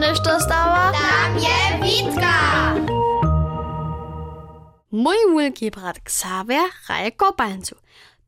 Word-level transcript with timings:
nešto 0.00 0.40
stała? 0.40 0.92
Tam 0.92 1.38
je 1.38 1.58
Witka! 1.82 2.74
Mój 4.92 5.16
wielki 5.36 5.70
brat 5.70 5.96
Xavier 5.96 6.70
hraje 6.86 7.12
kopańcu. 7.12 7.76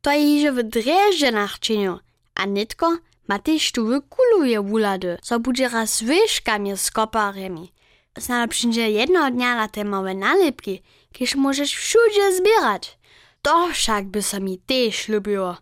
To 0.01 0.11
je 0.11 0.51
w 0.51 0.63
dreżenach 0.63 1.59
czynił, 1.59 1.99
a 2.35 2.45
nitko 2.45 2.97
ma 3.27 3.39
też 3.39 3.71
tu 3.71 3.85
wykuluje 3.85 4.61
wulady, 4.61 5.17
co 5.21 5.39
będzie 5.39 5.69
raz 5.69 6.03
wyszkami 6.03 6.77
z 6.77 6.91
koparemi. 6.91 7.73
Znala 8.17 8.47
przyjdzie 8.47 8.91
jednego 8.91 9.31
dnia 9.31 9.55
na 9.55 9.67
te 9.67 9.83
małe 9.83 10.13
nalepki, 10.15 10.81
kież 11.11 11.35
możesz 11.35 11.73
wszędzie 11.73 12.35
zbierać. 12.35 12.97
To 13.41 13.67
však 13.73 14.05
by 14.05 14.21
se 14.21 14.39
mi 14.39 14.57
też 14.57 15.07
lubiło. 15.07 15.57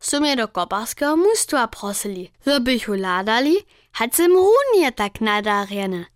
Su 0.00 0.20
mnie 0.20 0.36
do 0.36 0.48
koparskiego 0.48 1.16
mustwa 1.16 1.68
prosili, 1.68 2.30
żebych 2.46 2.88
uladali, 2.88 3.56
runie 4.28 4.92
tak 4.92 5.20
nadarjene. 5.20 6.06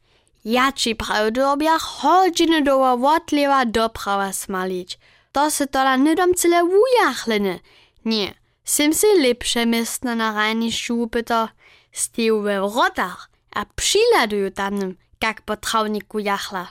Ja 0.44 0.72
ci 0.72 0.94
prawdu 0.94 1.42
objach 1.44 1.82
hodziny 1.82 2.62
doła 2.62 2.96
wotlewa 2.96 3.64
doprawa 3.64 4.32
smalić. 4.32 4.98
To 5.32 5.50
se 5.50 5.66
tola 5.66 5.96
nydom 5.96 6.34
cyle 6.34 6.64
wujachliny. 6.64 7.60
Nie, 8.04 8.34
sem 8.64 8.94
se 8.94 9.06
lepsze 9.06 9.66
miestne 9.66 10.14
na 10.14 10.32
rajniszczu 10.32 11.02
upyto. 11.02 11.48
Stiju 11.92 12.42
we 12.42 12.60
wrotach, 12.60 13.30
a 13.54 13.64
przyladuju 13.76 14.50
tamnym, 14.50 14.96
jak 15.22 15.42
po 15.42 15.56
trawniku 15.56 16.18
jachla. 16.18 16.66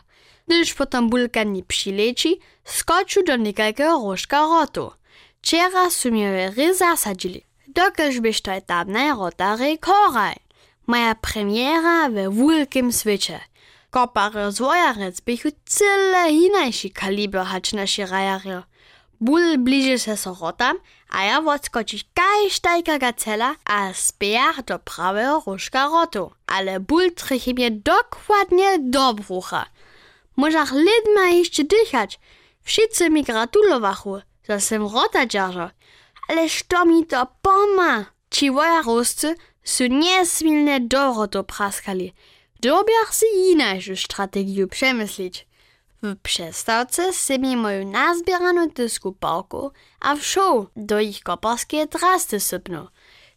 Gdyż 0.47 0.73
potom 0.73 1.09
bulkani 1.09 1.63
przyleci, 1.63 2.39
skoczył 2.63 3.23
do 3.23 3.35
niekielkiego 3.35 3.91
rożka 3.91 4.39
rotu. 4.41 4.91
Wczera 5.41 5.89
su 5.89 6.11
mnie 6.11 6.51
ry 6.57 6.75
zasadzili. 6.75 7.41
Dokelż 7.67 8.19
byś 8.19 8.41
to 8.41 8.51
tam 8.61 8.91
na 8.91 9.15
rotary 9.15 9.77
koraj. 9.77 10.46
Moja 10.87 11.15
premiera 11.15 12.09
we 12.09 12.29
wielkim 12.31 12.91
świecie. 12.91 13.39
Kopary 13.89 14.51
zwojarec 14.51 15.21
bychu 15.21 15.49
cyle 15.65 16.31
inajszy 16.31 16.89
kaliber 16.89 17.45
hać 17.45 17.73
nasi 17.73 18.05
rajario. 18.05 18.63
Ból 19.19 19.57
bliży 19.57 19.99
se 19.99 20.17
so 20.17 20.33
rotam, 20.41 20.77
a 21.09 21.23
ja 21.23 21.39
odskoczyć 21.39 22.05
kajsztajka 22.13 22.99
gacela, 22.99 23.55
a 23.65 23.93
spiach 23.93 24.63
do 24.63 24.79
prawego 24.79 25.43
różka 25.47 25.87
rotu. 25.87 26.31
Ale 26.47 26.79
ból 26.79 27.11
trichy 27.11 27.53
mnie 27.53 27.71
dokładnie 27.71 28.79
do 28.79 29.13
brucha. 29.13 29.65
Możach 30.35 30.71
lidma 30.71 31.29
jeszcze 31.29 31.63
dychać. 31.63 32.19
Wszyscy 32.61 33.09
mi 33.09 33.23
gratulowachu, 33.23 34.21
że 34.49 34.59
sem 34.59 34.81
rota 34.81 35.25
dzierża. 35.25 35.71
Ale 36.29 36.49
što 36.49 36.85
mi 36.85 37.05
to 37.05 37.27
poma? 37.41 38.05
Ci 38.29 38.51
wojaroscy 38.51 39.35
su 39.67 39.83
niesmilne 39.87 40.79
do 40.79 41.13
rotu 41.13 41.43
praskali. 41.43 42.13
Dobiach 42.61 43.11
si 43.13 43.25
inajszą 43.51 43.95
strategię 43.95 44.67
przemyślić. 44.67 45.47
W 46.03 46.15
przestawce 46.15 47.11
mi 47.39 47.57
moją 47.57 47.91
nazbieraną 47.91 48.67
dysku 48.67 49.11
pałku, 49.11 49.71
a 49.99 50.15
w 50.15 50.25
show 50.25 50.67
do 50.75 50.99
ich 50.99 51.23
koparskie 51.23 51.87
drasty 51.87 52.39
sypną. 52.39 52.87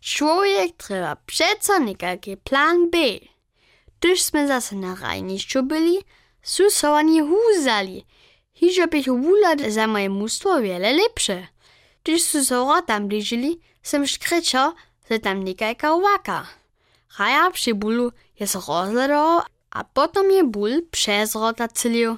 Człowiek 0.00 0.76
trzeba 0.76 1.16
przeco 1.16 1.78
niekielki 1.78 2.36
plan 2.36 2.90
B. 2.90 2.98
Sme 4.16 4.46
zase 4.46 4.76
na 4.76 4.94
rajniszczu 4.94 5.62
byli, 5.62 5.98
su 6.42 6.70
so 6.70 6.94
oni 6.94 7.20
huzali. 7.20 8.06
Hižo 8.54 8.86
bych 8.86 9.06
wulad 9.06 9.60
za 9.68 9.86
moje 9.86 10.08
mustwo 10.08 10.60
wiele 10.60 10.92
lepsze. 10.92 11.46
Gdyż 12.04 12.22
su 12.22 12.44
so 12.44 12.82
tam 12.86 13.08
bliżyli, 13.08 13.60
sem 13.82 14.06
szkryczał, 14.06 14.72
że 15.10 15.18
tam 15.18 15.44
niekajka 15.44 15.94
łaka. 15.94 16.46
Raja 17.18 17.50
przy 17.50 17.74
bólu 17.74 18.12
jest 18.40 18.54
rozledo, 18.54 19.42
a 19.70 19.84
potom 19.84 20.30
je 20.30 20.44
ból 20.44 20.82
przez 20.90 21.34
rota 21.34 21.68
cylił. 21.68 22.16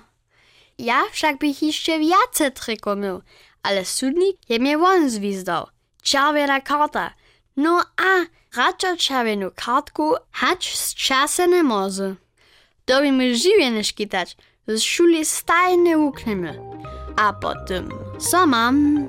Ja 0.79 1.03
však 1.13 1.39
bych 1.39 1.63
jeszcze 1.63 1.99
więcej 1.99 2.79
miał, 2.97 3.23
ale 3.63 3.85
sudnik 3.85 4.37
je 4.49 4.59
mnie 4.59 4.79
won 4.79 5.11
zwizdał. 5.11 5.67
Czerwiona 6.03 6.61
karta. 6.61 7.11
No 7.57 7.85
a, 7.97 8.27
raczej 8.57 8.97
czerwioną 8.97 9.51
kartku 9.55 10.15
hać 10.33 10.79
z 10.79 10.95
czasem 10.95 11.51
nie 11.51 11.63
może. 11.63 12.15
Dobimy 12.87 13.37
żywie 13.37 13.71
nie 13.71 13.85
szkitać, 13.85 14.37
z 14.69 14.83
szuli 14.83 15.25
stajnie. 15.25 15.97
A 17.17 17.33
potem, 17.33 17.89
co 18.19 18.47
mam? 18.47 19.09